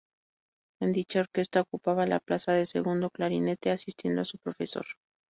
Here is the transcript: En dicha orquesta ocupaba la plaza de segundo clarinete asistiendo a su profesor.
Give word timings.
En 0.81 0.93
dicha 0.93 1.19
orquesta 1.19 1.61
ocupaba 1.61 2.07
la 2.07 2.19
plaza 2.19 2.53
de 2.53 2.65
segundo 2.65 3.11
clarinete 3.11 3.69
asistiendo 3.69 4.21
a 4.23 4.25
su 4.25 4.39
profesor. 4.39 4.87